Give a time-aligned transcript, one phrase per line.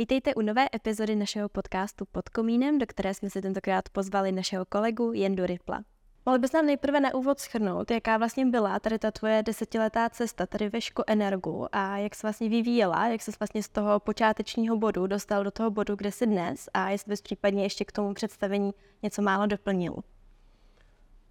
[0.00, 4.64] Vítejte u nové epizody našeho podcastu Pod komínem, do které jsme si tentokrát pozvali našeho
[4.64, 5.80] kolegu Jendu Ripla.
[6.26, 10.46] Mohl bys nám nejprve na úvod schrnout, jaká vlastně byla tady ta tvoje desetiletá cesta
[10.46, 14.76] tady ve Ško Energu a jak se vlastně vyvíjela, jak se vlastně z toho počátečního
[14.76, 18.14] bodu dostal do toho bodu, kde jsi dnes a jestli bys případně ještě k tomu
[18.14, 19.94] představení něco málo doplnil.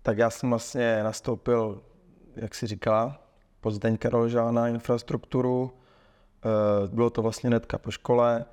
[0.01, 1.83] Tak já jsem vlastně nastoupil,
[2.35, 3.23] jak si říkala,
[3.61, 5.71] pod Zdeňka Rožá na infrastrukturu.
[6.45, 8.45] Eh, bylo to vlastně netka po škole.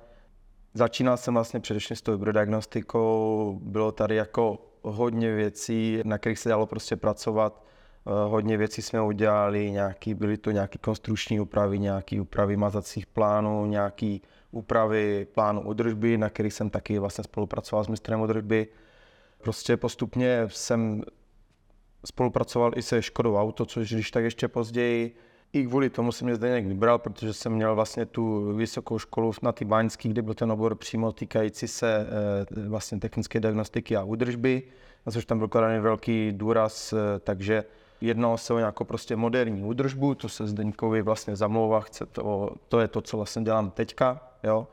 [0.77, 3.59] Začínal jsem vlastně především s tou hybrodiagnostikou.
[3.63, 7.63] Bylo tady jako hodně věcí, na kterých se dalo prostě pracovat.
[8.07, 13.65] Eh, hodně věcí jsme udělali, nějaký, byly to nějaké konstrukční úpravy, nějaké úpravy mazacích plánů,
[13.65, 14.17] nějaké
[14.51, 18.67] úpravy plánu údržby, na kterých jsem taky vlastně spolupracoval s mistrem údržby.
[19.37, 21.03] Prostě postupně jsem
[22.05, 25.15] spolupracoval i se Škodou Auto, což když tak ještě později.
[25.53, 29.51] I kvůli tomu jsem mě Zdeněk vybral, protože jsem měl vlastně tu vysokou školu na
[29.51, 32.07] ty Báňský, kde byl ten obor přímo týkající se
[32.57, 34.63] eh, vlastně technické diagnostiky a údržby,
[35.05, 37.63] na což tam byl kladený velký důraz, eh, takže
[38.01, 42.79] jednalo se o nějakou prostě moderní údržbu, to se Zdeňkovi vlastně zamlouvá, chce to, to
[42.79, 44.67] je to, co vlastně dělám teďka, jo.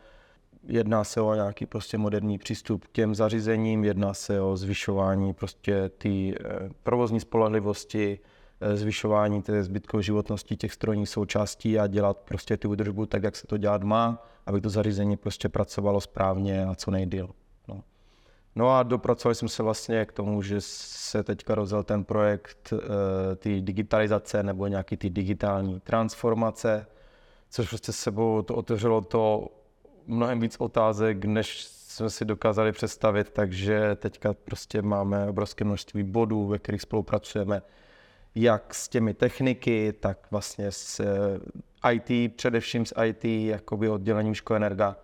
[0.69, 5.91] Jedná se o nějaký prostě moderní přístup k těm zařízením, jedná se o zvyšování prostě
[5.99, 8.34] ty eh, provozní spolehlivosti, eh,
[8.75, 13.47] zvyšování té zbytkové životnosti těch strojních součástí a dělat prostě ty údržbu tak, jak se
[13.47, 17.31] to dělat má, aby to zařízení prostě pracovalo správně a co nejdýl.
[17.69, 17.83] No.
[18.55, 23.37] No a dopracovali jsme se vlastně k tomu, že se teďka rozjel ten projekt e,
[23.37, 26.87] ty digitalizace nebo nějaký ty digitální transformace,
[27.51, 29.49] což prostě sebou to otevřelo to
[30.07, 36.47] mnohem víc otázek, než jsme si dokázali představit, takže teďka prostě máme obrovské množství bodů,
[36.47, 37.63] ve kterých spolupracujeme
[38.35, 44.97] jak s těmi techniky, tak vlastně s eh, IT, především s IT, jakoby oddělením Škoenerga,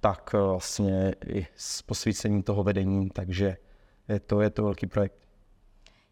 [0.00, 3.56] tak vlastně i s posvícením toho vedení, takže
[4.08, 5.28] je to, je to velký projekt.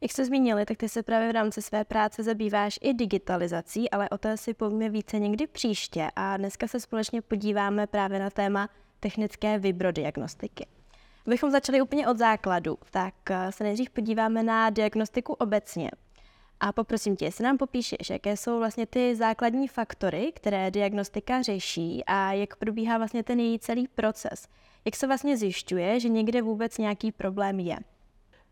[0.00, 4.08] Jak jste zmínili, tak ty se právě v rámci své práce zabýváš i digitalizací, ale
[4.08, 8.68] o to si povíme více někdy příště a dneska se společně podíváme právě na téma
[9.00, 10.66] technické vibrodiagnostiky.
[11.26, 15.90] Abychom začali úplně od základu, tak eh, se nejdřív podíváme na diagnostiku obecně.
[16.60, 22.04] A poprosím tě, jestli nám popíšeš, jaké jsou vlastně ty základní faktory, které diagnostika řeší
[22.06, 24.48] a jak probíhá vlastně ten její celý proces.
[24.84, 27.76] Jak se vlastně zjišťuje, že někde vůbec nějaký problém je.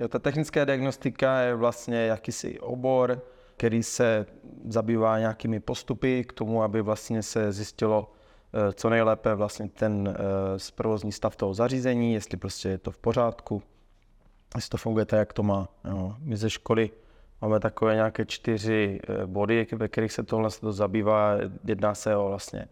[0.01, 3.23] Jo, ta technická diagnostika je vlastně jakýsi obor,
[3.57, 4.27] který se
[4.69, 8.13] zabývá nějakými postupy k tomu, aby vlastně se zjistilo
[8.55, 12.99] eh, co nejlépe vlastně ten eh, provozní stav toho zařízení, jestli prostě je to v
[12.99, 13.63] pořádku,
[14.55, 15.69] jestli to funguje tak, jak to má.
[15.85, 16.17] Jo.
[16.19, 16.91] My ze školy
[17.45, 21.37] máme takové nějaké čtyři eh, body, ve kterých se tohle to zabývá.
[21.65, 22.69] Jedná se o vlastně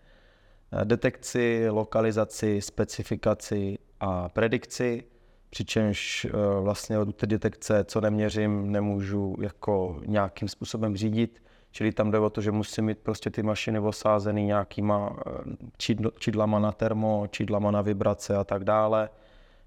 [0.85, 5.05] detekci, lokalizaci, specifikaci a predikci
[5.51, 12.11] přičemž eh, vlastně od té detekce, co neměřím, nemůžu jako nějakým způsobem řídit, čili tam
[12.11, 17.27] jde o to, že musím mít prostě ty mašiny osázeny nějakýma eh, čidlama na termo,
[17.31, 19.09] čidlama na vibrace a tak dále.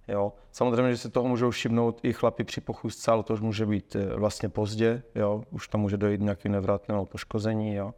[0.08, 0.34] Jo.
[0.52, 3.96] Samozřejmě, že se toho můžou všimnout i chlapi při pochůzce, ale to už může být
[3.96, 5.44] eh, vlastně pozdě, jo.
[5.52, 7.76] už tam může dojít nějaký nevratného poškození.
[7.76, 7.94] Jo.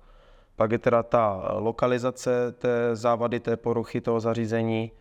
[0.56, 4.92] Pak je teda ta lokalizace té závady, té poruchy toho zařízení,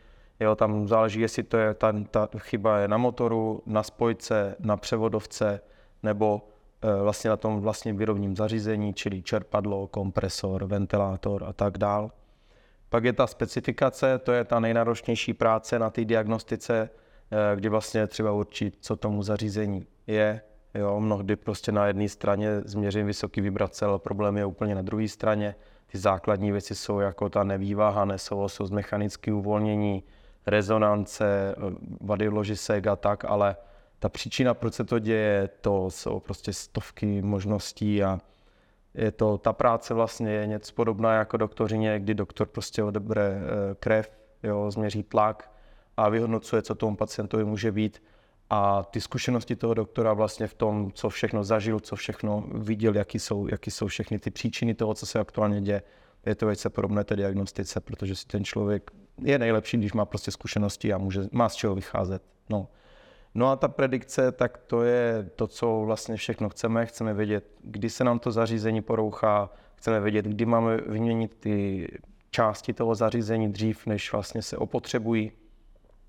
[0.40, 4.76] Jo, tam záleží, jestli to je, ta, ta chyba je na motoru, na spojce, na
[4.76, 5.60] převodovce,
[6.02, 6.48] nebo
[6.82, 12.10] e, vlastně na tom vlastním výrobním zařízení, čili čerpadlo, kompresor, ventilátor a tak dál.
[12.88, 16.90] Pak je ta specifikace, to je ta nejnáročnější práce na té diagnostice,
[17.30, 20.40] e, kdy vlastně třeba určit, co tomu zařízení je.
[20.74, 25.08] Jo, mnohdy prostě na jedné straně změřím vysoký vibrace, ale problém je úplně na druhé
[25.08, 25.54] straně.
[25.86, 30.04] Ty základní věci jsou jako ta nevýváha, nesouvislost, mechanické uvolnění,
[30.46, 31.54] rezonance,
[32.00, 33.56] vady ložisek a tak, ale
[33.98, 38.18] ta příčina, proč se to děje, to jsou prostě stovky možností a
[38.96, 43.74] je to, ta práce vlastně je něco podobná jako doktorině, kdy doktor prostě odebere eh,
[43.74, 44.10] krev,
[44.42, 45.52] jo, změří tlak
[45.96, 48.02] a vyhodnocuje, co tomu pacientovi může být.
[48.50, 53.18] A ty zkušenosti toho doktora vlastně v tom, co všechno zažil, co všechno viděl, jaký
[53.18, 55.82] jsou, jaký jsou všechny ty příčiny toho, co se aktuálně děje,
[56.26, 58.90] je to velice podobné té diagnostice, protože si ten člověk
[59.22, 62.22] je nejlepší, když má prostě zkušenosti a může, má z čeho vycházet.
[62.50, 62.68] No.
[63.36, 66.86] No a ta predikce, tak to je to, co vlastně všechno chceme.
[66.86, 71.88] Chceme vědět, kdy se nám to zařízení porouchá, chceme vědět, kdy máme vyměnit ty
[72.30, 75.32] části toho zařízení dřív, než vlastně se opotřebují.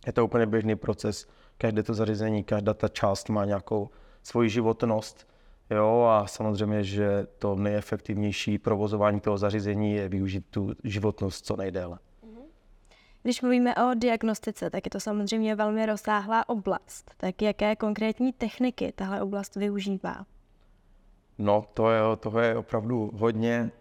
[0.05, 1.27] Je to úplně běžný proces.
[1.57, 3.89] Každé to zařízení, každá ta část má nějakou
[4.23, 5.27] svoji životnost.
[5.69, 11.97] Jo, a samozřejmě, že to nejefektivnější provozování toho zařízení je využít tu životnost co nejdéle.
[13.27, 17.11] Když mluvíme o diagnostice, tak je to samozřejmě velmi rozsáhlá oblast.
[17.17, 20.25] Tak jaké konkrétní techniky tahle oblast využívá?
[21.37, 23.71] No, to je, toho je opravdu hodně.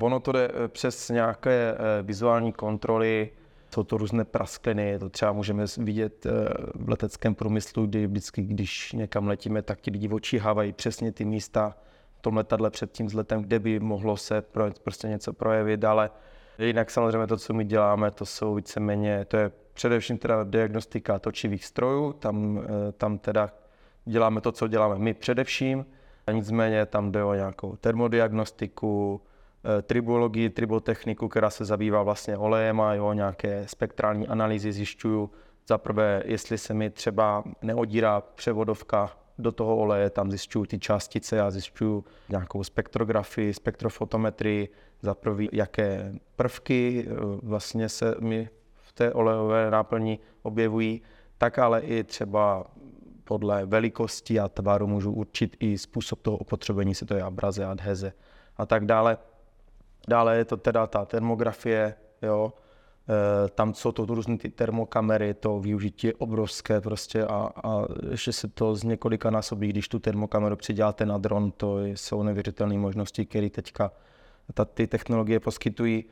[0.00, 3.30] Ono to jde eh, přes nějaké eh, vizuální kontroly,
[3.74, 6.30] jsou to různé praskliny, to třeba můžeme vidět eh,
[6.74, 11.76] v leteckém průmyslu, kdy vždycky, když někam letíme, tak ti lidi očíhávají přesně ty místa
[12.18, 14.42] v tom letadle před tím vzletem, kde by mohlo se
[14.82, 16.10] prostě něco projevit, ale
[16.58, 21.64] jinak samozřejmě to, co my děláme, to jsou víceméně, to je především teda diagnostika točivých
[21.64, 22.66] strojů, tam,
[22.98, 23.50] tam teda
[24.04, 25.86] děláme to, co děláme my především,
[26.32, 29.20] nicméně tam jde o nějakou termodiagnostiku,
[29.68, 35.30] Eh, tribologii, tribotechniku, která se zabývá vlastně olejem a jo, nějaké spektrální analýzy zjišťuju.
[35.68, 41.40] Za prvé, jestli se mi třeba neodírá převodovka do toho oleje, tam zjišťuju ty částice
[41.40, 44.68] a zjišťuju nějakou spektrografii, spektrofotometrii,
[45.02, 51.02] za prvé, jaké prvky eh, vlastně se mi v té olejové náplni objevují,
[51.38, 52.64] tak ale i třeba
[53.24, 58.12] podle velikosti a tvaru můžu určit i způsob toho opotřebení, si to je abraze, adheze
[58.56, 59.18] a tak dále.
[60.08, 62.52] Dále je to teda ta termografie, jo,
[63.54, 68.48] tam jsou to různé ty termokamery, to využití je obrovské prostě a, a ještě se
[68.48, 73.50] to z několika násobí, když tu termokameru přiděláte na dron, to jsou neuvěřitelné možnosti, které
[73.50, 73.92] teďka
[74.54, 76.04] ta, ty technologie poskytují.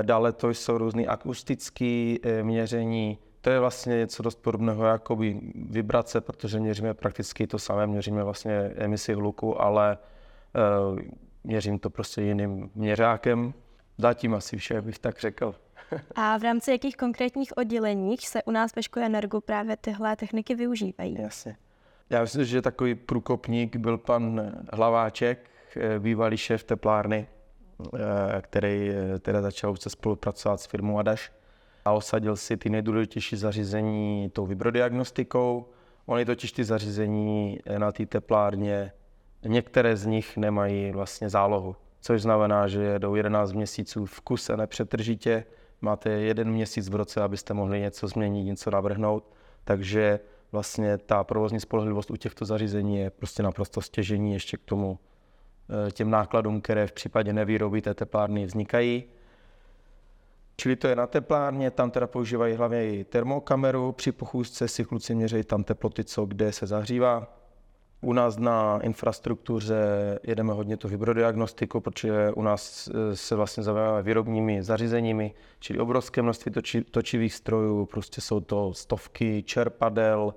[0.00, 5.18] E, dále to jsou různé akustické e, měření, to je vlastně něco dost podobného jako
[5.54, 9.98] vibrace, protože měříme prakticky to samé, měříme vlastně emisi hluku, ale
[11.44, 13.54] měřím to prostě jiným měřákem.
[13.98, 15.54] Zatím asi vše, bych tak řekl.
[16.14, 20.54] A v rámci jakých konkrétních odděleních se u nás ve škole Energu právě tyhle techniky
[20.54, 21.16] využívají?
[21.20, 21.56] Jasně.
[22.10, 27.26] Já myslím, že takový průkopník byl pan Hlaváček, eh, bývalý šéf teplárny,
[27.94, 27.98] eh,
[28.42, 31.32] který eh, teda začal se spolupracovat s firmou Adaš
[31.84, 35.68] a osadil si ty nejdůležitější zařízení tou vibrodiagnostikou.
[36.06, 38.92] Oni totiž ty zařízení na té teplárně
[39.44, 45.44] Některé z nich nemají vlastně zálohu, což znamená, že jedou 11 měsíců v kuse nepřetržitě,
[45.80, 49.32] máte jeden měsíc v roce, abyste mohli něco změnit, něco navrhnout,
[49.64, 50.20] takže
[50.52, 54.98] vlastně ta provozní spolehlivost u těchto zařízení je prostě naprosto stěžení ještě k tomu
[55.88, 59.04] eh, těm nákladům, které v případě nevýroby té teplárny vznikají.
[60.56, 65.14] Čili to je na teplárně, tam teda používají hlavně i termokameru, při pochůzce si kluci
[65.14, 67.36] měří tam teploty, co kde se zahřívá,
[68.00, 69.78] u nás na infrastruktuře
[70.22, 76.22] jedeme hodně tu vibrodiagnostiku, protože u nás eh, se vlastně zabýváme výrobními zařízeními, čili obrovské
[76.22, 80.34] množství toči, točivých strojů, prostě jsou to stovky čerpadel,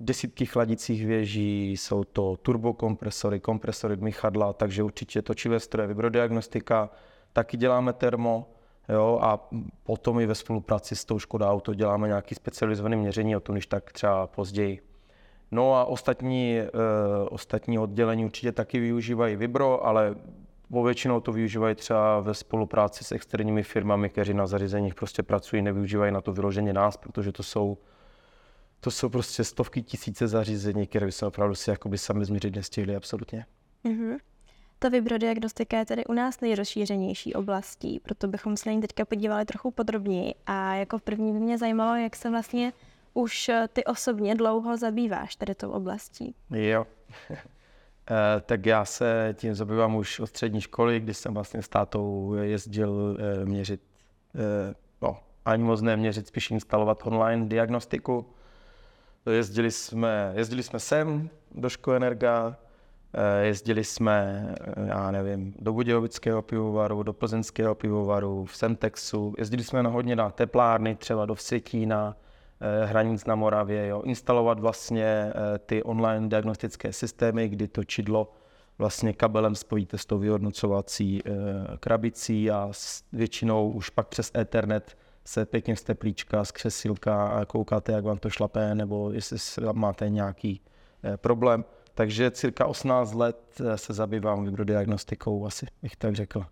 [0.00, 6.90] desítky chladicích věží, jsou to turbokompresory, kompresory dmychadla, takže určitě točivé stroje, vibrodiagnostika,
[7.32, 8.50] taky děláme termo,
[8.88, 9.48] jo, a
[9.82, 13.66] potom i ve spolupráci s tou Škoda Auto děláme nějaký specializovaný měření, o tom když
[13.66, 14.93] tak třeba později.
[15.50, 20.14] No a ostatní, uh, ostatní oddělení určitě taky využívají Vibro, ale
[20.84, 26.12] většinou to využívají třeba ve spolupráci s externími firmami, kteří na zařízeních prostě pracují, nevyužívají
[26.12, 27.78] na to vyloženě nás, protože to jsou,
[28.80, 33.46] to jsou prostě stovky tisíce zařízení, které bychom opravdu si jakoby sami změřit nestihli absolutně.
[33.84, 34.18] Mm-hmm.
[34.78, 39.44] Ta vibrodiagnostika je tedy u nás nejrozšířenější oblastí, proto bychom se na ní teďka podívali
[39.44, 40.34] trochu podrobněji.
[40.46, 42.72] A jako první by mě zajímalo, jak se vlastně
[43.14, 46.34] už eh, ty osobně dlouho zabýváš tady tou oblastí.
[46.50, 46.86] Jo.
[48.10, 52.34] Eh, tak já se tím zabývám už od střední školy, kdy jsem vlastně s tátou
[52.34, 53.80] jezdil eh, měřit,
[55.02, 58.26] no, ani moc ne měřit, spíš instalovat online diagnostiku.
[59.30, 62.56] Jezdili jsme, jezdili jsme sem do školy Energa,
[63.42, 64.48] jezdili jsme,
[64.86, 70.30] já nevím, do Budějovického pivovaru, do Plzeňského pivovaru, v Semtexu, jezdili jsme na hodně na
[70.30, 72.16] teplárny, třeba do Vsetína,
[72.84, 74.02] hranic na Moravě, jo.
[74.02, 78.32] instalovat vlastně eh, ty online diagnostické systémy, kdy to čidlo
[78.78, 81.30] vlastně kabelem spojíte s tou vyhodnocovací eh,
[81.80, 82.70] krabicí a
[83.12, 88.18] většinou už pak přes Ethernet se pěkně z teplíčka, z křesílka a koukáte, jak vám
[88.18, 89.38] to šlapé, nebo jestli
[89.72, 90.60] máte nějaký
[91.16, 91.64] problém.
[91.94, 96.44] Takže cirka 18 let se zabývám vibrodiagnostikou, asi bych tak řekl.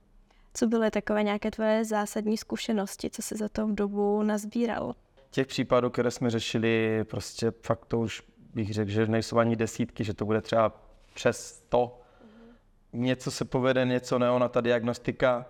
[0.55, 4.95] Co byly takové nějaké tvoje zásadní zkušenosti, co se za tou dobu nazbíral?
[5.33, 8.23] Těch případů, které jsme řešili, prostě fakt to už
[8.55, 10.73] bych řekl, že nejsou ani desítky, že to bude třeba
[11.15, 12.01] přes to.
[12.93, 15.47] Něco se povede, něco ne, ona ta diagnostika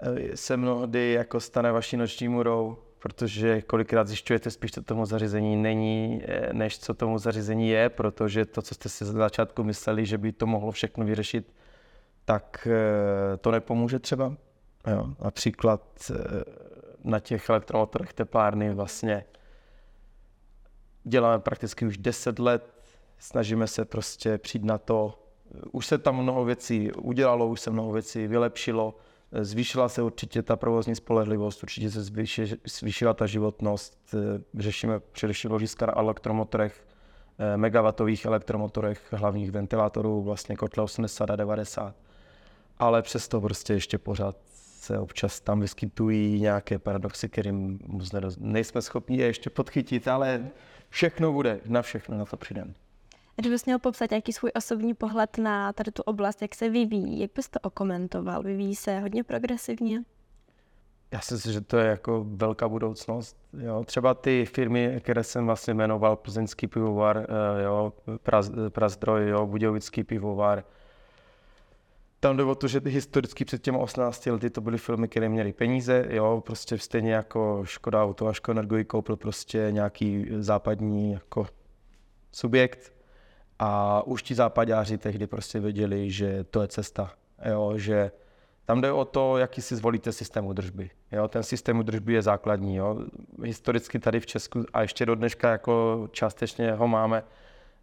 [0.00, 5.56] eh, se mnohdy jako stane vaší noční murou, protože kolikrát zjišťujete spíš, co tomu zařízení
[5.56, 10.06] není, eh, než co tomu zařízení je, protože to, co jste si za začátku mysleli,
[10.06, 11.54] že by to mohlo všechno vyřešit,
[12.24, 14.36] tak eh, to nepomůže třeba.
[14.86, 16.10] Jo, například
[17.04, 19.24] na těch elektromotorech teplárny vlastně
[21.04, 22.74] děláme prakticky už 10 let,
[23.18, 25.18] snažíme se prostě přijít na to,
[25.72, 28.94] už se tam mnoho věcí udělalo, už se mnoho věcí vylepšilo,
[29.40, 32.02] zvýšila se určitě ta provozní spolehlivost, určitě se
[32.64, 34.14] zvýšila ta životnost,
[34.54, 36.86] řešíme především ložiska na elektromotorech,
[37.38, 41.94] eh, megawatových elektromotorech, hlavních ventilátorů, vlastně kotle 80 a 90.
[42.78, 44.36] Ale přesto prostě ještě pořád
[44.82, 47.78] se občas tam vyskytují nějaké paradoxy, kterým
[48.38, 50.50] nejsme schopni je ještě podchytit, ale
[50.88, 52.74] všechno bude, na všechno na to přijdeme.
[53.36, 57.30] Kdybys měl popsat nějaký svůj osobní pohled na tady tu oblast, jak se vyvíjí, jak
[57.36, 58.42] bys to okomentoval?
[58.42, 60.02] Vyvíjí se hodně progresivně?
[61.12, 63.36] Já si myslím, že to je jako velká budoucnost.
[63.58, 63.84] Jo.
[63.84, 70.04] Třeba ty firmy, které jsem vlastně jmenoval, Plzeňský pivovar, eh, jo, Praz, Prazdroj, jo, Budějovický
[70.04, 70.64] pivovar,
[72.22, 75.52] tam jde o to, že historicky před těmi 18 lety to byly filmy, které měly
[75.52, 81.46] peníze, jo, prostě stejně jako Škoda Auto a Škoda Energo koupil prostě nějaký západní jako
[82.32, 82.92] subjekt
[83.58, 87.12] a už ti západáři tehdy prostě věděli, že to je cesta,
[87.50, 88.10] jo, že
[88.64, 90.90] tam jde o to, jaký si zvolíte systém udržby.
[91.12, 92.76] Jo, ten systém udržby je základní.
[92.76, 92.98] Jo.
[93.44, 97.24] Historicky tady v Česku a ještě do dneška jako částečně ho máme,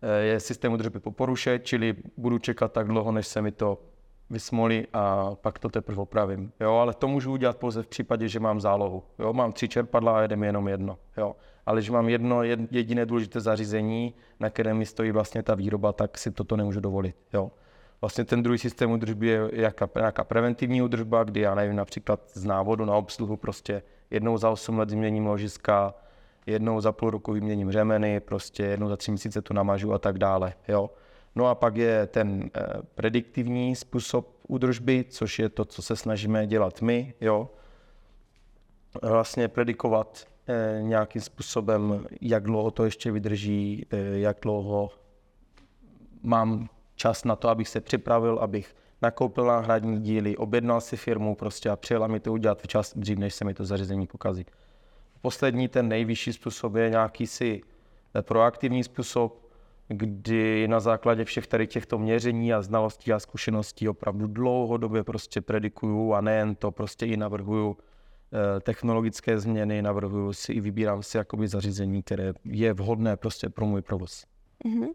[0.01, 3.88] eh, je systém udržby po poruše, čili budu čekat tak dlouho, než se mi to
[4.29, 6.51] vysmolí a pak to teprve opravím.
[6.59, 9.03] Jo, ale to můžu udělat pouze v případě, že mám zálohu.
[9.19, 10.97] Jo, mám tři čerpadla a jedem jenom jedno.
[11.17, 11.35] Jo.
[11.65, 16.17] Ale že mám jedno jediné důležité zařízení, na kterém mi stojí vlastně ta výroba, tak
[16.17, 17.15] si toto nemůžu dovolit.
[17.33, 17.51] Jo.
[18.01, 22.45] Vlastně ten druhý systém udržby je jaká, nějaká preventivní udržba, kdy já nevím, například z
[22.45, 25.93] návodu na obsluhu prostě jednou za 8 let vyměním ložiska,
[26.45, 30.17] jednou za půl roku vyměním řemeny, prostě jednou za tři měsíce to namažu a tak
[30.17, 30.53] dále.
[30.67, 30.89] Jo.
[31.35, 32.61] No a pak je ten eh,
[32.95, 37.49] prediktivní způsob údržby, což je to, co se snažíme dělat my, jo.
[39.01, 44.91] Vlastně predikovat eh, nějakým způsobem, jak dlouho to ještě vydrží, eh, jak dlouho
[46.23, 51.69] mám čas na to, abych se připravil, abych nakoupil náhradní díly, objednal si firmu prostě
[51.69, 54.45] a přijela mi to udělat včas dřív, než se mi to zařízení pokazí.
[55.21, 57.61] Poslední, ten nejvyšší způsob je nějaký si
[58.21, 59.48] proaktivní způsob,
[59.89, 66.13] kdy na základě všech tady těchto měření a znalostí a zkušeností opravdu dlouhodobě prostě predikuju
[66.13, 71.47] a nejen to, prostě i navrhuju eh, technologické změny, navrhuju si i vybírám si jakoby
[71.47, 74.25] zařízení, které je vhodné prostě pro můj provoz.
[74.65, 74.87] Mm-hmm.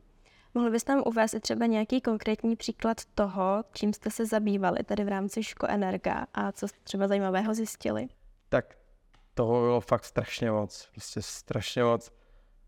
[0.54, 5.08] Mohl bys tam uvést třeba nějaký konkrétní příklad toho, čím jste se zabývali tady v
[5.08, 8.08] rámci Ško Energa a co třeba zajímavého zjistili?
[8.48, 8.78] Tak
[9.34, 12.10] toho bylo fakt strašně moc, prostě strašně moc.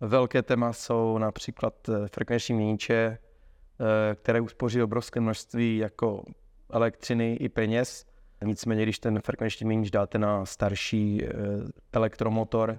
[0.00, 3.18] Velké téma jsou například eh, frekvenční měniče,
[3.80, 6.24] eh, které uspoří obrovské množství jako
[6.70, 8.06] elektřiny i peněz.
[8.44, 11.30] Nicméně, když ten frekvenční měnič dáte na starší eh,
[11.92, 12.78] elektromotor,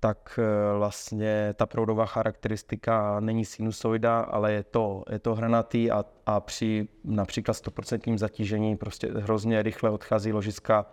[0.00, 0.38] tak
[0.78, 6.88] vlastně ta proudová charakteristika není sinusoida, ale je to, je to hranatý a, a při
[7.04, 10.86] například 100% zatížení prostě hrozně rychle odchází ložiska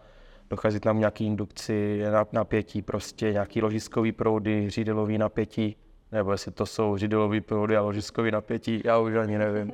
[0.50, 5.76] dochází tam nějaký indukci, napětí, prostě nějaký ložiskový proudy, řídelový napětí,
[6.12, 9.74] nebo jestli to jsou řídelový proudy a ložiskový napětí, já už ani nevím.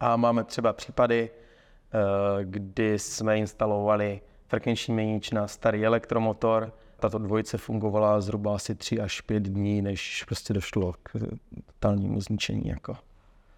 [0.00, 6.72] A máme třeba případy, eh, kdy jsme instalovali frekvenční měnič na starý elektromotor.
[7.00, 11.12] Tato dvojice fungovala zhruba asi 3 až 5 dní, než prostě došlo k
[11.66, 12.68] totálnímu zničení.
[12.68, 12.96] Jako.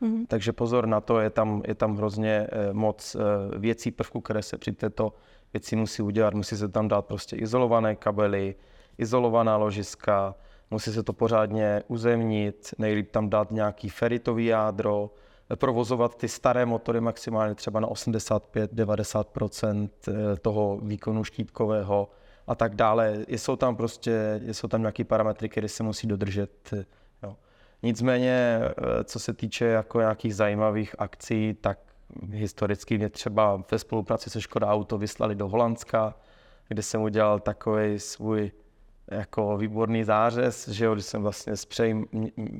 [0.02, 0.26] Mm-hmm.
[0.28, 4.42] Takže pozor na to, je tam, je tam hrozně eh, moc eh, věcí, prvků, které
[4.42, 5.12] se při této
[5.52, 6.34] věci musí udělat.
[6.34, 8.54] Musí se tam dát prostě izolované kabely,
[8.98, 10.34] izolovaná ložiska,
[10.70, 15.10] musí se to pořádně uzemnit, nejlíp tam dát nějaký feritový jádro,
[15.56, 22.10] provozovat ty staré motory maximálně třeba na 85-90% eh, toho výkonu štítkového
[22.46, 23.24] a tak dále.
[23.28, 26.70] Jsou tam prostě, jsou tam nějaké parametry, které se musí dodržet.
[27.22, 27.36] Jo.
[27.82, 31.78] Nicméně, eh, co se týče jako nějakých zajímavých akcí, tak
[32.30, 36.14] historicky mě třeba ve spolupráci se Škoda Auto vyslali do Holandska,
[36.68, 38.52] kde jsem udělal takový svůj
[39.10, 41.66] jako výborný zářez, že jo, když jsem vlastně z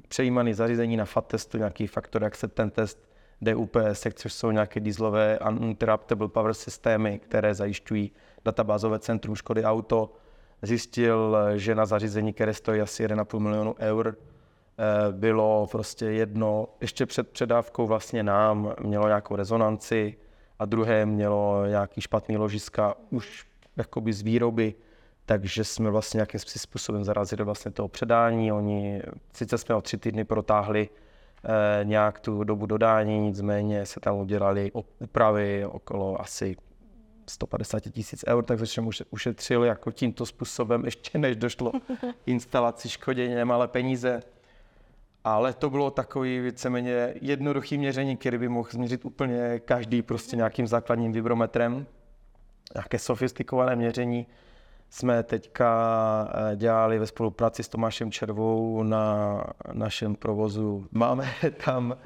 [0.08, 6.28] přejímaný zařízení na FAT testu, nějaký faktor acceptance test, DUPS, což jsou nějaké dieselové uninterruptible
[6.28, 8.12] power systémy, které zajišťují
[8.44, 10.12] databázové centrum Škody Auto,
[10.62, 14.16] zjistil, že na zařízení, které stojí asi 1,5 milionu eur,
[15.10, 20.16] bylo prostě jedno, ještě před předávkou vlastně nám mělo nějakou rezonanci
[20.58, 23.46] a druhé mělo nějaký špatný ložiska už
[23.76, 24.74] jakoby z výroby,
[25.26, 28.52] takže jsme vlastně nějakým způsobem zarazili vlastně toho předání.
[28.52, 30.88] Oni, sice jsme o tři týdny protáhli
[31.44, 36.56] eh, nějak tu dobu dodání, nicméně se tam udělali úpravy okolo asi
[37.28, 41.72] 150 tisíc eur, takže jsem ušetřil jako tímto způsobem, ještě než došlo
[42.26, 44.22] instalaci škodění nemalé peníze.
[45.24, 50.66] Ale to bylo takový víceméně jednoduchý měření, který by mohl změřit úplně každý prostě nějakým
[50.66, 51.86] základním vibrometrem.
[52.74, 54.26] Nějaké sofistikované měření
[54.90, 60.86] jsme teďka eh, dělali ve spolupráci s Tomášem Červou na našem provozu.
[60.90, 61.28] Máme
[61.64, 61.96] tam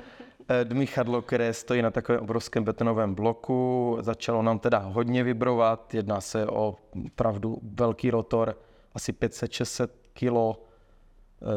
[0.48, 3.96] eh, dmíchadlo, které stojí na takovém obrovském betonovém bloku.
[4.00, 6.76] Začalo nám teda hodně vibrovat, jedná se o
[7.14, 8.58] pravdu velký rotor,
[8.94, 10.65] asi 500-600 kg Eh,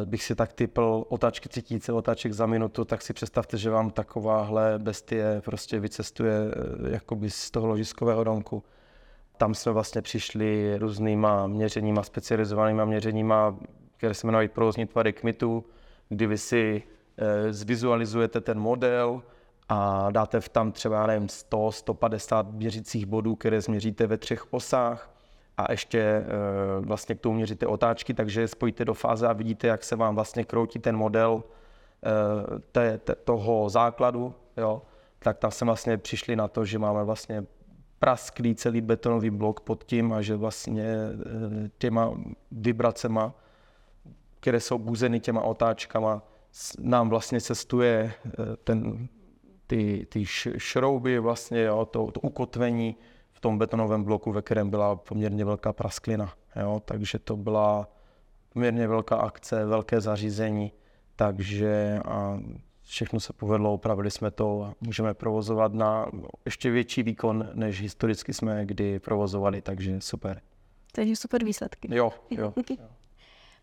[0.05, 4.79] bych si tak typl otáčky cítící otáček za minutu, tak si představte, že vám takováhle
[4.79, 8.63] bestie prostě vycestuje eh, jakoby z toho ložiskového domku.
[9.37, 13.55] Tam jsme vlastně přišli různýma měřeníma, specializovanýma měřeníma,
[13.97, 15.65] které se jmenují provozní tvary kmitu,
[16.09, 16.83] kdy vy si
[17.17, 19.21] e, zvizualizujete ten model
[19.69, 25.18] a dáte v tam třeba, nevím, 100, 150 měřicích bodů, které změříte ve třech osách
[25.59, 26.25] a ještě eh,
[26.79, 30.43] vlastně k tomu měříte otáčky, takže spojíte do fáze a vidíte, jak se vám vlastně
[30.43, 31.43] kroutí ten model
[32.03, 34.81] eh, té, té, toho základu, jo.
[35.19, 37.45] tak tam jsme vlastně přišli na to, že máme vlastně
[37.99, 42.13] prasklý celý betonový blok pod tím a že vlastně eh, těma
[42.51, 43.33] vibracema,
[44.39, 46.23] které jsou buzeny těma otáčkama,
[46.79, 48.13] nám vlastně cestuje
[48.63, 49.07] ten,
[49.67, 50.25] ty, ty
[50.57, 52.95] šrouby, vlastně, jo, to, to ukotvení
[53.39, 56.33] v tom betonovém bloku, ve kterém byla poměrně velká prasklina.
[56.55, 56.81] Jo?
[56.85, 57.89] Takže to byla
[58.53, 60.71] poměrně velká akce, velké zařízení,
[61.15, 62.39] takže a
[62.83, 66.05] všechno se povedlo, opravili jsme to a můžeme provozovat na
[66.45, 70.41] ještě větší výkon, než historicky jsme kdy provozovali, takže super.
[70.91, 71.95] Takže super výsledky.
[71.95, 72.53] Jo, jo.
[72.69, 72.75] jo.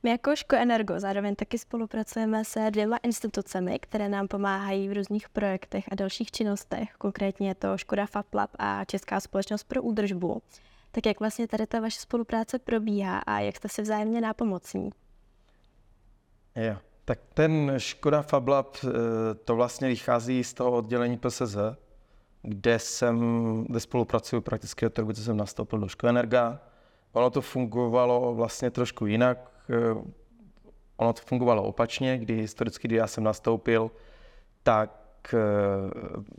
[0.02, 5.28] My jako Ško Energo zároveň taky spolupracujeme se dvěma institucemi, které nám pomáhají v různých
[5.28, 6.92] projektech a dalších činnostech.
[6.98, 10.42] Konkrétně je to Škoda FabLab a Česká společnost pro údržbu.
[10.90, 14.90] Tak jak vlastně tady ta vaše spolupráce probíhá a jak jste si vzájemně nápomocní?
[16.56, 18.88] Jo, tak ten Škoda FabLab eh,
[19.34, 21.56] to vlastně vychází z toho oddělení PSZ,
[22.42, 23.18] kde jsem,
[23.68, 26.60] kde spolupracuju prakticky od doby, co jsem nastoupil do Škoda Energa.
[27.12, 29.55] Ono to fungovalo vlastně trošku jinak
[30.96, 33.90] ono to fungovalo opačně, kdy historicky, kdy já jsem nastoupil,
[34.62, 35.38] tak eh,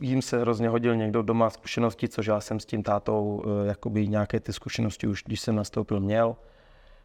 [0.00, 4.08] jim se hrozně hodil někdo doma zkušenosti, což já jsem s tím tátou eh, jakoby
[4.08, 6.36] nějaké ty zkušenosti už, když jsem nastoupil, měl.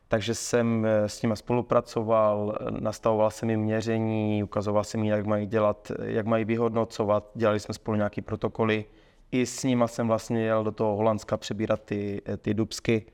[0.08, 5.92] Takže jsem s nimi spolupracoval, nastavoval jsem jim měření, ukazoval jsem jim, jak mají dělat,
[6.04, 8.86] jak mají vyhodnocovat, dělali jsme spolu nějaké protokoly.
[9.32, 13.06] I s nimi jsem vlastně jel do toho Holandska přebírat ty, ty dubsky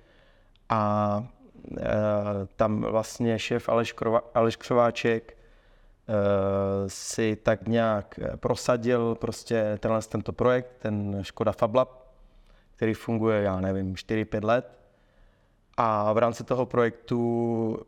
[0.69, 1.38] a Eh,
[2.55, 6.13] tam vlastně šéf Aleš, Krova, Aleš Křováček eh,
[6.89, 11.89] si tak nějak eh, prosadil prostě tenhle tento projekt, ten Škoda FabLab,
[12.75, 14.79] který funguje, já nevím, 4-5 let.
[15.77, 17.79] A v rámci toho projektu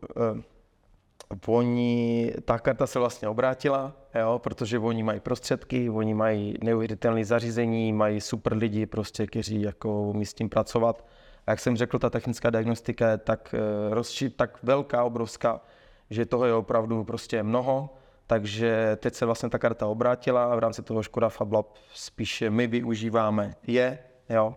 [1.47, 7.93] oni, ta karta se vlastně obrátila, jo, protože oni mají prostředky, oni mají neuvěřitelné zařízení,
[7.93, 11.05] mají super lidi, prostě, kteří jako umí s tím pracovat
[11.47, 15.61] jak jsem řekl, ta technická diagnostika je tak, eh, rozši, tak velká, obrovská,
[16.09, 17.89] že toho je opravdu prostě mnoho.
[18.27, 22.49] Takže teď se vlastně ta karta obrátila a v rámci toho Škoda Fab Lab spíše
[22.49, 23.99] my využíváme je,
[24.29, 24.55] jo.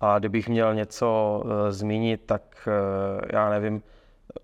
[0.00, 3.82] A kdybych měl něco uh, zmínit, tak uh, já nevím,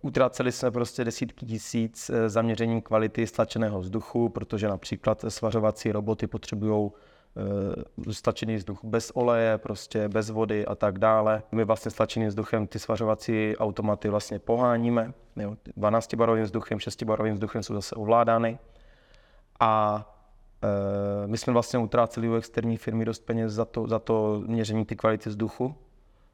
[0.03, 6.91] Utraceli jsme prostě desítky tisíc zaměřením kvality stlačeného vzduchu, protože například svařovací roboty potřebují
[7.37, 11.43] Eh, stlačený vzduch bez oleje, prostě bez vody a tak dále.
[11.53, 15.13] My vlastně stlačeným vzduchem ty svařovací automaty vlastně poháníme.
[15.77, 18.59] 12-barovým vzduchem, 6-barovým vzduchem jsou zase ovládány.
[19.61, 20.05] A
[21.25, 24.85] e, my jsme vlastně utráceli u externí firmy dost peněz za to, za to měření
[24.85, 25.75] ty kvality vzduchu.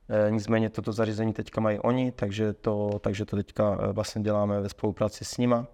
[0.08, 4.68] E, nicméně toto zařízení teďka mají oni, takže to, takže to teďka vlastně děláme ve
[4.68, 5.66] spolupráci s nima.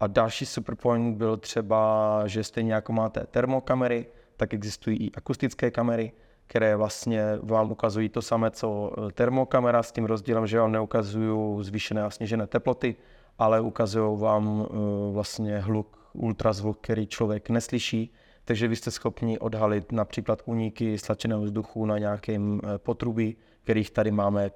[0.00, 4.06] A další superpoint byl třeba, že stejně jako máte termokamery,
[4.38, 6.12] tak existují i akustické kamery,
[6.46, 11.64] které vlastně vám ukazují to samé, co e, termokamera, s tím rozdílem, že vám neukazují
[11.64, 12.96] zvýšené a snížené teploty,
[13.38, 18.12] ale ukazují vám e, vlastně hluk, ultrazvuk, který člověk neslyší,
[18.44, 24.10] takže vy jste schopni odhalit například úniky stlačeného vzduchu na nějakém e, potrubí, kterých tady
[24.10, 24.50] máme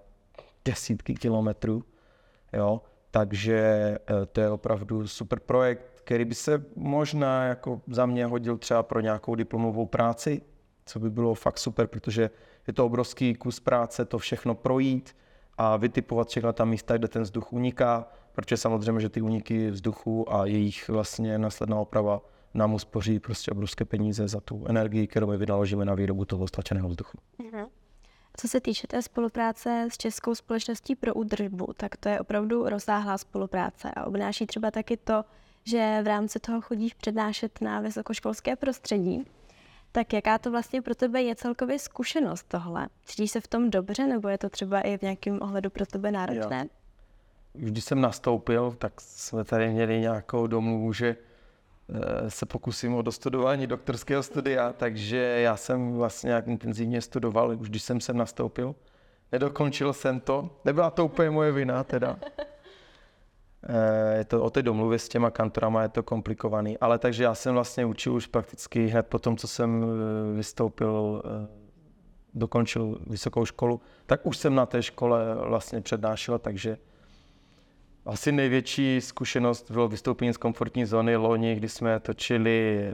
[0.64, 1.84] desítky kilometrů.
[2.52, 2.80] Jo?
[3.10, 3.98] Takže
[4.32, 9.00] to je opravdu super projekt, který by se možná jako za mě hodil třeba pro
[9.00, 10.42] nějakou diplomovou práci,
[10.86, 12.30] co by bylo fakt super, protože
[12.66, 15.16] je to obrovský kus práce to všechno projít
[15.58, 20.34] a vytipovat všechna ta místa, kde ten vzduch uniká, protože samozřejmě, že ty uniky vzduchu
[20.34, 22.20] a jejich vlastně následná oprava
[22.54, 26.88] nám uspoří prostě obrovské peníze za tu energii, kterou my vynaložíme na výrobu toho stlačeného
[26.88, 27.18] vzduchu.
[27.38, 27.66] Mm-hmm.
[28.36, 33.18] Co se týče té spolupráce s Českou společností pro údržbu, tak to je opravdu rozsáhlá
[33.18, 35.24] spolupráce a obnáší třeba taky to,
[35.64, 39.24] že v rámci toho chodíš přednášet na vysokoškolské prostředí.
[39.92, 42.88] Tak jaká to vlastně pro tebe je celkově zkušenost tohle?
[43.04, 46.12] Cítíš se v tom dobře, nebo je to třeba i v nějakém ohledu pro tebe
[46.12, 46.60] náročné?
[46.60, 46.68] Jo.
[47.52, 51.16] Když jsem nastoupil, tak jsme tady měli nějakou domluvu, že
[52.26, 57.68] eh, se pokusím o dostudování doktorského studia, takže já jsem vlastně nějak intenzivně studoval, už
[57.68, 58.74] když jsem sem nastoupil.
[59.32, 62.18] Nedokončil jsem to, nebyla to úplně moje vina teda.
[63.68, 67.34] Eh, je to o té domluvě s těma kantorama, je to komplikovaný, ale takže já
[67.34, 71.48] jsem vlastně učil už prakticky hned po tom, co jsem eh, vystoupil, eh,
[72.34, 76.78] dokončil vysokou školu, tak už jsem na té škole vlastně přednášel, takže
[78.06, 82.86] asi největší zkušenost bylo vystoupení z komfortní zóny loni, kdy jsme točili,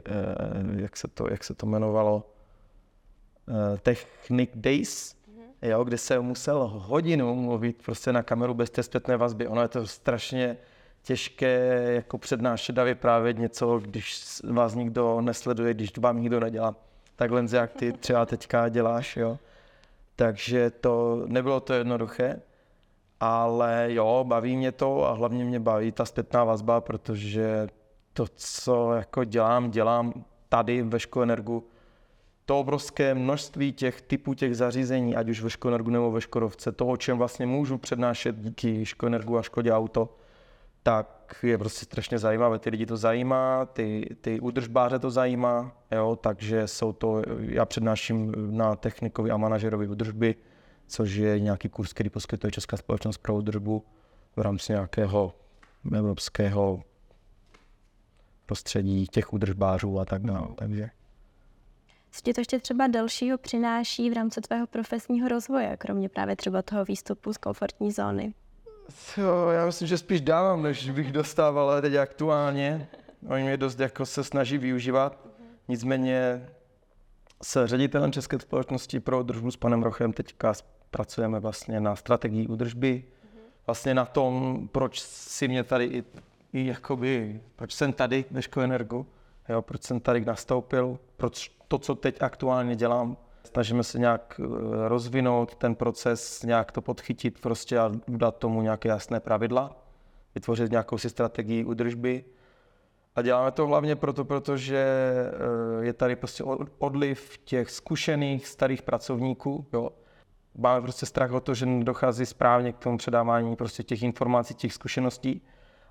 [0.75, 2.31] jak se to, jak se to jmenovalo,
[3.81, 5.15] Technic Days,
[5.61, 9.47] jo, kde se musel hodinu mluvit prostě na kameru bez té zpětné vazby.
[9.47, 10.57] Ono je to strašně
[11.03, 16.75] těžké jako přednášet a vyprávět něco, když vás nikdo nesleduje, když vám nikdo nedělá.
[17.15, 19.39] Takhle, jak ty třeba teďka děláš, jo.
[20.15, 22.41] Takže to nebylo to jednoduché,
[23.19, 27.67] ale jo, baví mě to a hlavně mě baví ta zpětná vazba, protože
[28.13, 31.67] to, co jako dělám, dělám tady ve Škoenergu,
[32.49, 36.97] to obrovské množství těch typů těch zařízení, ať už ve Škoenergu nebo ve Škodovce, toho,
[36.97, 40.17] čem vlastně můžu přednášet díky Škoenergu a Škodě Auto,
[40.83, 42.59] tak je prostě strašně zajímavé.
[42.59, 48.33] Ty lidi to zajímá, ty, ty údržbáře to zajímá, jo, takže jsou to, já přednáším
[48.57, 50.35] na technikovi a manažerovi údržby,
[50.87, 53.83] což je nějaký kurz, který poskytuje Česká společnost pro údržbu
[54.35, 55.33] v rámci nějakého
[55.95, 56.83] evropského
[58.45, 60.47] prostředí těch údržbářů a tak dále.
[60.55, 60.89] Takže
[62.11, 66.61] co ti to ještě třeba dalšího přináší v rámci tvého profesního rozvoje, kromě právě třeba
[66.61, 68.33] toho výstupu z komfortní zóny?
[69.17, 72.87] Jo, já myslím, že spíš dávám, než bych dostával, ale teď aktuálně.
[73.27, 75.27] Oni mě dost jako se snaží využívat.
[75.67, 76.49] Nicméně
[77.43, 80.53] s ředitelem České společnosti pro udržbu s panem Rochem teďka
[80.91, 83.03] pracujeme vlastně na strategii údržby.
[83.65, 86.03] Vlastně na tom, proč si mě tady i,
[86.53, 89.05] i jakoby, proč jsem tady ve Energu,
[89.49, 94.47] jo, proč jsem tady nastoupil, proč to, co teď aktuálně dělám, snažíme se nějak eh,
[94.87, 99.75] rozvinout ten proces, nějak to podchytit prostě a dát tomu nějaké jasné pravidla,
[100.35, 102.25] vytvořit nějakou si strategii udržby.
[103.15, 104.85] A děláme to hlavně proto, protože
[105.79, 106.43] eh, je tady prostě
[106.77, 109.65] odliv těch zkušených starých pracovníků.
[109.73, 109.89] Jo.
[110.57, 114.73] Máme prostě strach o to, že nedochází správně k tomu předávání prostě těch informací, těch
[114.73, 115.41] zkušeností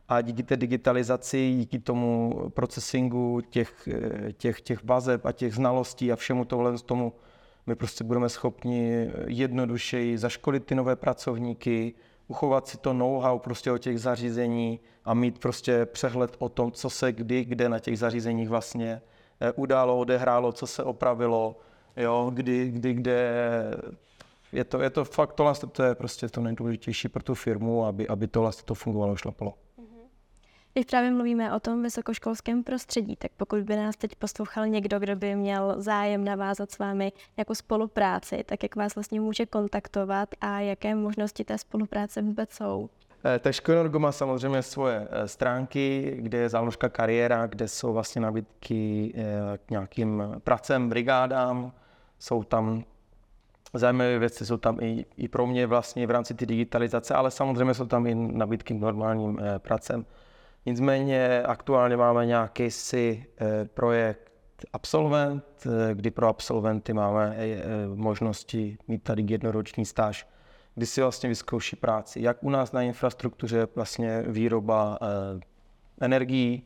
[0.08, 3.88] a díky té digitalizaci, díky tomu procesingu těch,
[4.36, 7.12] těch, těch vazeb a těch znalostí a všemu tohle tomu,
[7.66, 11.94] my prostě budeme schopni jednodušeji zaškolit ty nové pracovníky,
[12.28, 16.90] uchovat si to know-how prostě o těch zařízení a mít prostě přehled o tom, co
[16.90, 19.02] se kdy, kde na těch zařízeních vlastně
[19.40, 21.56] eh, událo, odehrálo, co se opravilo,
[21.96, 23.32] jo, kdy, kdy, kde
[24.52, 28.08] je to, je to fakt, tohle to je prostě to nejdůležitější pro tu firmu, aby,
[28.08, 29.54] aby tohle to fungovalo, šlapalo.
[30.72, 35.16] Když právě mluvíme o tom vysokoškolském prostředí, tak pokud by nás teď poslouchal někdo, kdo
[35.16, 40.60] by měl zájem navázat s vámi jako spolupráci, tak jak vás vlastně může kontaktovat a
[40.60, 42.88] jaké možnosti té spolupráce vůbec jsou?
[43.24, 48.20] Eh, tak Škoenorgo má samozřejmě svoje eh, stránky, kde je záložka kariéra, kde jsou vlastně
[48.20, 51.72] nabídky eh, k nějakým pracem, brigádám.
[52.18, 52.84] Jsou tam
[53.74, 57.74] zajímavé věci, jsou tam i, i pro mě vlastně v rámci té digitalizace, ale samozřejmě
[57.74, 60.04] jsou tam i nabídky k normálním pracem.
[60.66, 64.28] Nicméně aktuálně máme nějaký si eh, projekt
[64.72, 67.62] Absolvent, eh, kdy pro absolventy máme eh,
[67.94, 70.28] možnosti mít tady jednoroční stáž,
[70.74, 74.98] kdy si vlastně vyzkouší práci, jak u nás na infrastruktuře vlastně výroba
[76.00, 76.62] energií,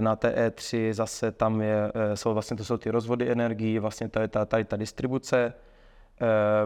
[0.00, 4.28] na té E3 zase tam je, jsou vlastně to jsou ty rozvody energií, vlastně tady
[4.28, 5.52] ta, tady ta distribuce,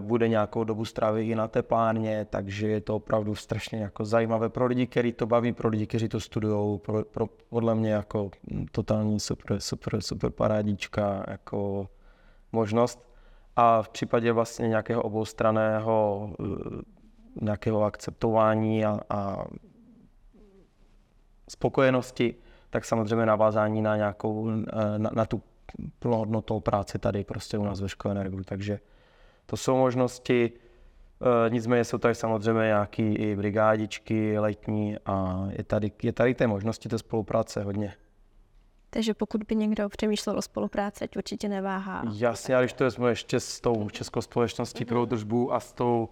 [0.01, 4.67] bude nějakou dobu strávit i na teplárně, takže je to opravdu strašně jako zajímavé pro
[4.67, 8.31] lidi, kteří to baví, pro lidi, kteří to studují, pro, pro, podle mě jako
[8.73, 11.89] totální super, super, super parádička jako
[12.53, 13.09] možnost.
[13.57, 16.45] A v případě vlastně nějakého oboustraného eh,
[17.41, 19.45] nějakého akceptování a, a
[21.49, 22.35] spokojenosti,
[22.71, 25.43] tak samozřejmě navázání na nějakou, eh, na, na tu
[25.99, 28.43] plnohodnotou práci tady prostě u nás ve škole Energu.
[28.45, 28.81] Takže
[29.47, 30.53] to jsou možnosti,
[31.47, 36.47] e, nicméně jsou tady samozřejmě nějaké i brigádičky letní a je tady, je tady té
[36.47, 37.95] možnosti té spolupráce hodně.
[38.91, 42.03] Takže pokud by někdo přemýšlel o spolupráci, určitě neváhá.
[42.13, 46.09] Jasně, ale když to vezmu ještě s tou Českou společností pro držbu a s tou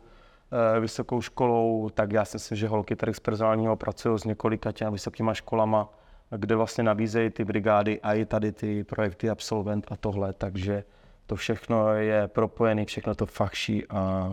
[0.76, 4.72] e, vysokou školou, tak já si myslím, že holky tady z personálního pracují s několika
[4.72, 5.88] těmi vysokýma školama,
[6.36, 10.84] kde vlastně nabízejí ty brigády a i tady ty projekty absolvent a tohle, takže
[11.26, 14.32] to všechno je propojené, všechno to fachší a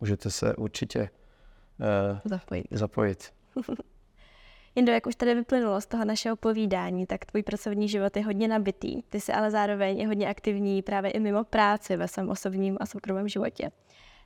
[0.00, 1.10] můžete se určitě
[1.80, 2.66] uh, zapojit.
[2.70, 3.32] zapojit.
[4.74, 8.48] Jindo, jak už tady vyplynulo z toho našeho povídání, tak tvůj pracovní život je hodně
[8.48, 9.02] nabitý.
[9.02, 12.86] Ty jsi ale zároveň je hodně aktivní právě i mimo práci ve svém osobním a
[12.86, 13.70] soukromém životě.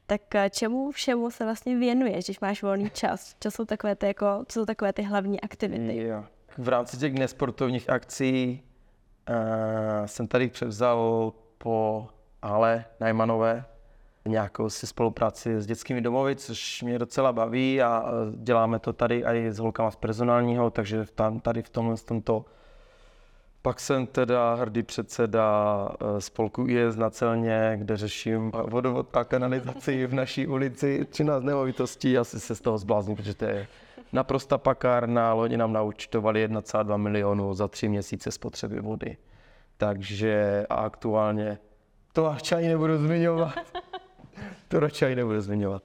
[0.07, 3.37] Tak eh, čemu všemu se vlastně věnuješ, když máš volný čas?
[3.41, 5.97] Co jsou takové ty, jako, co jsou takové ty hlavní aktivity?
[5.97, 6.25] Jo.
[6.59, 8.63] V rámci těch nesportovních akcí
[9.29, 11.33] uh, jsem tady převzal
[11.65, 12.09] po
[12.43, 13.65] Ale Najmanové
[14.29, 18.05] nějakou si spolupráci s dětskými domovy, což mě docela baví a
[18.37, 22.45] děláme to tady i s holkama z personálního, takže tam, tady v tomhle tomto
[23.63, 30.07] pak jsem teda hrdý předseda eh, spolku IS na Celně, kde řeším vodovod a kanalizaci
[30.07, 32.19] v naší ulici 13 nemovitostí.
[32.19, 33.67] Asi se z toho zblázním, protože to je
[34.13, 35.33] naprosta pakárna.
[35.33, 39.17] Loni nám naučtovali 1,2 milionu za tři měsíce spotřeby vody.
[39.85, 41.59] Takže aktuálně
[42.13, 43.55] to ani nebudu zmiňovat.
[44.69, 45.83] to radši nebudu zmiňovat.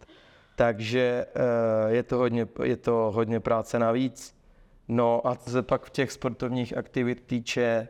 [0.55, 4.35] Takže eh, je to hodně, je to hodně práce navíc.
[4.87, 7.87] No a co se pak v těch sportovních aktivit týče,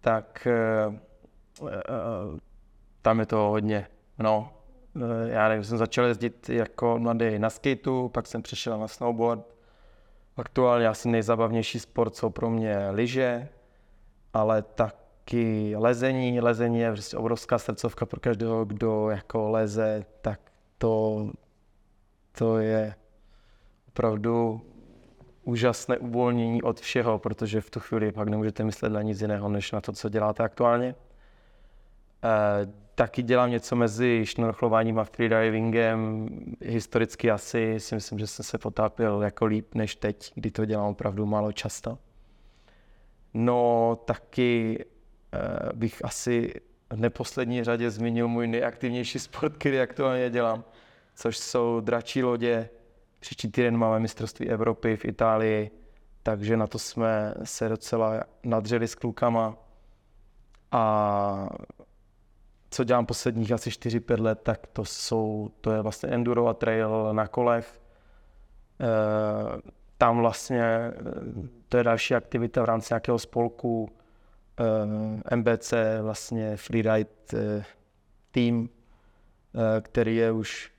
[0.00, 0.98] tak eh,
[1.68, 1.80] eh,
[3.02, 3.86] tam je to hodně.
[4.18, 4.52] No,
[5.26, 9.54] já nevím, jsem začal jezdit jako mladý na skateu, pak jsem přešel na snowboard.
[10.36, 13.48] Aktuálně asi nejzabavnější sport jsou pro mě lyže,
[14.32, 16.40] ale tak taky lezení.
[16.40, 20.40] Lezení je prostě obrovská srdcovka pro každého, kdo jako leze, tak
[20.78, 21.26] to,
[22.38, 22.94] to je
[23.88, 24.60] opravdu
[25.44, 29.72] úžasné uvolnění od všeho, protože v tu chvíli pak nemůžete myslet na nic jiného, než
[29.72, 30.88] na to, co děláte aktuálně.
[30.88, 30.94] E,
[32.94, 36.28] taky dělám něco mezi šnorchlováním a freedivingem.
[36.60, 40.90] Historicky asi si myslím, že jsem se potápěl jako líp než teď, kdy to dělám
[40.90, 41.98] opravdu málo často.
[43.34, 44.84] No taky
[45.74, 46.54] bych asi
[46.90, 50.64] v neposlední řadě zmínil můj nejaktivnější sport, který aktuálně dělám,
[51.14, 52.68] což jsou dračí lodě.
[53.20, 55.70] Příští týden máme mistrovství Evropy v Itálii,
[56.22, 59.56] takže na to jsme se docela nadřeli s klukama.
[60.72, 61.48] A
[62.70, 67.08] co dělám posledních asi 4-5 let, tak to jsou, to je vlastně enduro a trail
[67.12, 67.80] na kolech.
[68.80, 70.92] E, tam vlastně, eh,
[71.68, 73.90] to je další aktivita v rámci nějakého spolku,
[74.60, 77.38] uh, eh, MBC, vlastně freeride uh,
[78.30, 78.68] tým, uh,
[79.82, 80.72] který je už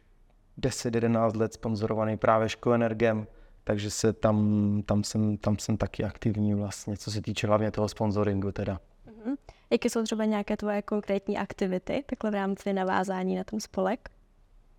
[0.61, 3.27] 10-11 let sponzorovaný právě Škoenergem,
[3.63, 7.87] takže se tam, tam, jsem, tam jsem taky aktivní vlastně, co se týče hlavně toho
[7.87, 8.79] sponsoringu teda.
[9.07, 9.35] Mm-hmm.
[9.69, 14.09] Jaké jsou třeba nějaké tvoje konkrétní aktivity, takhle v rámci navázání na ten spolek?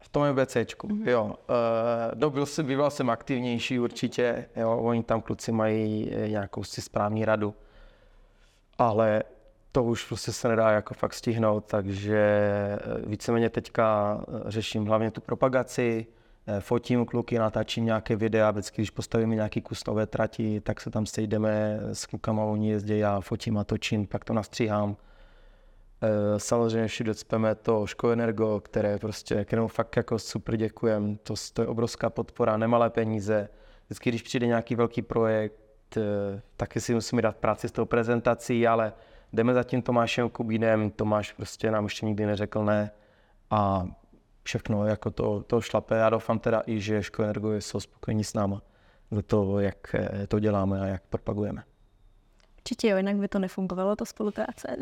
[0.00, 1.08] V tom MBCčku, mm-hmm.
[1.08, 1.24] jo.
[1.24, 1.34] Uh,
[2.14, 4.78] no, byl jsem, býval jsem aktivnější určitě, jo.
[4.78, 7.54] Oni tam kluci mají nějakou si správní radu
[8.78, 9.22] ale
[9.72, 15.10] to už prostě se nedá jako fakt stihnout, takže eh, víceméně teďka eh, řeším hlavně
[15.10, 16.06] tu propagaci,
[16.46, 20.90] eh, fotím kluky, natáčím nějaké videa, vždycky, když postavíme nějaký kus nové trati, tak se
[20.90, 24.96] tam sejdeme s klukama, oni jezdí, já fotím a točím, pak to nastříhám.
[26.36, 31.68] Samozřejmě všude cpeme to Škoenergo, které prostě, kterému fakt jako super děkujem, to, to je
[31.68, 33.48] obrovská podpora, nemalé peníze.
[33.86, 35.65] Vždycky, když přijde nějaký velký projekt,
[35.96, 38.92] Eh, taky si musíme dát práci s tou prezentací, ale
[39.32, 42.90] jdeme za tím Tomášem Kubínem, Tomáš prostě nám ještě nikdy neřekl ne
[43.50, 43.86] a
[44.42, 45.96] všechno jako to, to šlape.
[45.96, 48.62] Já doufám teda i, že Škoenergo jsou spokojení s náma
[49.10, 51.64] za to, jak eh, to děláme a jak propagujeme.
[52.58, 54.76] Určitě jo, jinak by to nefungovalo, to spolupráce.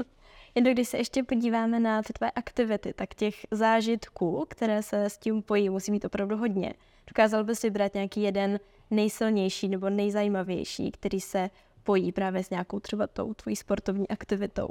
[0.54, 5.18] Jen když se ještě podíváme na ty tvé aktivity, tak těch zážitků, které se s
[5.18, 6.74] tím pojí, musí mít opravdu hodně.
[7.06, 8.60] Dokázal bys vybrat nějaký jeden
[8.90, 11.50] nejsilnější nebo nejzajímavější, který se
[11.82, 14.68] pojí právě s nějakou třeba tou tvojí sportovní aktivitou?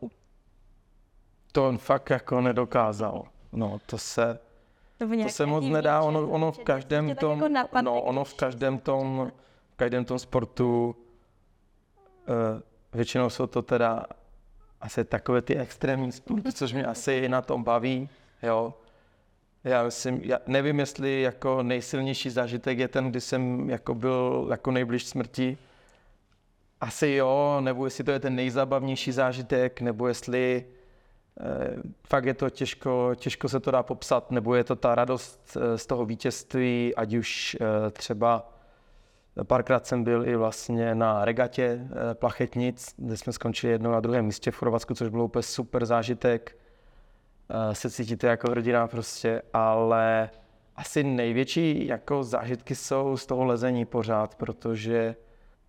[1.52, 3.28] To on fakt jako nedokázal.
[3.52, 4.40] No, to se,
[5.24, 9.32] to se moc nedá, ono, ono v každém tom, jako no, ono v každém tom,
[9.74, 10.96] v každém tom sportu,
[12.28, 12.62] uh,
[12.94, 14.06] většinou jsou to teda
[14.82, 18.10] asi takové ty extrémní sporty, což mě asi na tom baví,
[18.44, 18.74] jo.
[19.68, 24.72] Já myslím, já nevím, jestli jako nejsilnější zážitek je ten, kdy jsem jako byl jako
[24.72, 25.58] nejbliž smrti.
[26.82, 30.66] Asi jo, nebo jestli to je ten nejzábavnější zážitek, nebo jestli
[31.40, 31.76] eh,
[32.08, 35.78] fakt je to těžko, těžko se to dá popsat, nebo je to ta radost eh,
[35.78, 38.58] z toho vítězství, ať už eh, třeba
[39.44, 44.26] Párkrát jsem byl i vlastně na regatě eh, plachetnic, kde jsme skončili jednou na druhém
[44.26, 46.58] místě v Chorvatsku, což bylo úplně super zážitek.
[47.50, 50.30] Eh, se cítíte jako hrdina prostě, ale
[50.76, 55.16] asi největší jako zážitky jsou z toho lezení pořád, protože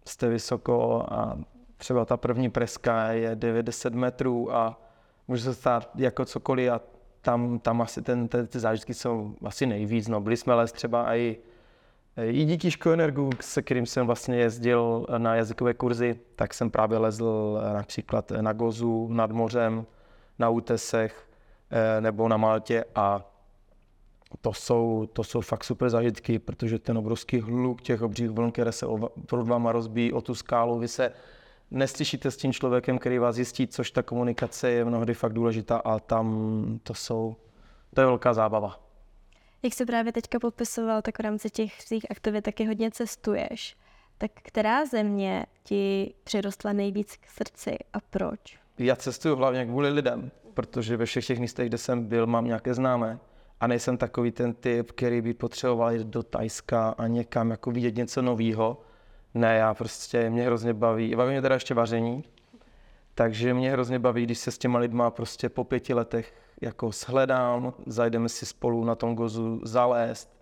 [0.05, 1.39] jste vysoko a
[1.77, 4.81] třeba ta první preska je 90 metrů a
[5.29, 6.81] může se stát jako cokoliv a
[7.21, 10.09] tam, tam asi ten, ten, ty zážitky jsou asi nejvíc.
[10.09, 11.37] No, byli jsme les třeba i,
[12.23, 17.61] i díky Škoenergu, se kterým jsem vlastně jezdil na jazykové kurzy, tak jsem právě lezl
[17.73, 19.87] například na Gozu, nad mořem,
[20.39, 21.28] na útesech
[22.01, 23.31] nebo na Maltě a
[24.41, 28.73] to jsou, to jsou fakt super zážitky, protože ten obrovský hluk těch obřích vln, které
[28.73, 28.87] se
[29.27, 31.13] pod váma rozbíjí o tu skálu, vy se
[31.71, 35.99] neslyšíte s tím člověkem, který vás zjistí, což ta komunikace je mnohdy fakt důležitá a
[35.99, 37.37] tam to jsou,
[37.95, 38.81] to je velká zábava.
[39.63, 43.77] Jak jsi právě teďka popisoval, tak v rámci těch svých aktivit taky hodně cestuješ.
[44.19, 48.59] Tak která země ti přirostla nejvíc k srdci a proč?
[48.79, 52.75] Já cestuju hlavně kvůli lidem, protože ve všech těch místech, kde jsem byl, mám nějaké
[52.75, 53.19] známé.
[53.61, 57.97] A nejsem takový ten typ, který by potřeboval jít do Tajska a někam jako vidět
[57.97, 58.81] něco nového
[59.35, 62.25] ne, já prostě, mě hrozně baví, baví mě teda ještě vaření,
[63.15, 67.73] takže mě hrozně baví, když se s těma lidma prostě po pěti letech jako shledám,
[67.87, 70.37] zajdeme si spolu na tom gozu zalézt,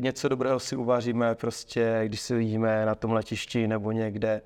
[0.00, 4.42] něco dobrého si uvaříme prostě, když se vidíme na tom letišti nebo někde.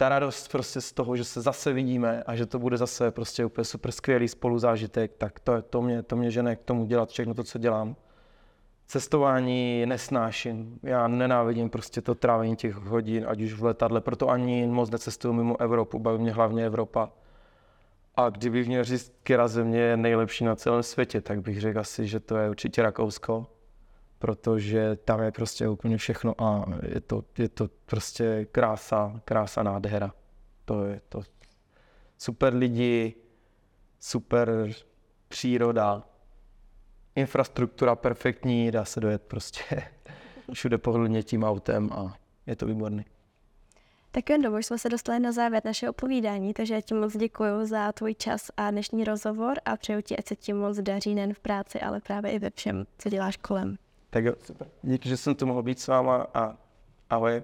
[0.00, 3.44] Ta radost prostě z toho, že se zase vidíme a že to bude zase prostě
[3.44, 7.34] úplně super skvělý spoluzážitek, tak to, to, mě, to mě žene k tomu dělat všechno
[7.34, 7.96] to, co dělám.
[8.86, 10.78] Cestování nesnáším.
[10.82, 15.34] Já nenávidím prostě to trávení těch hodin, ať už v letadle, proto ani moc necestuju
[15.34, 17.10] mimo Evropu, baví mě hlavně Evropa.
[18.16, 22.06] A kdybych měl říct, která země je nejlepší na celém světě, tak bych řekl asi,
[22.06, 23.46] že to je určitě Rakousko,
[24.20, 30.12] protože tam je prostě úplně všechno a je to, je to prostě krása, krása nádhera.
[30.64, 31.22] To je to
[32.18, 33.14] super lidi,
[34.00, 34.72] super
[35.28, 36.02] příroda,
[37.16, 39.64] infrastruktura perfektní, dá se dojet prostě
[40.52, 43.04] všude pohodlně tím autem a je to výborný.
[44.10, 47.66] Tak jen už jsme se dostali na závěr našeho povídání, takže já ti moc děkuji
[47.66, 51.34] za tvůj čas a dnešní rozhovor a přeju ti, ať se ti moc daří nejen
[51.34, 53.76] v práci, ale právě i ve všem, co děláš kolem.
[54.10, 54.68] Tak jo, super.
[54.82, 56.56] Díky, že jsem tu mohl být s váma a
[57.10, 57.42] ahoj.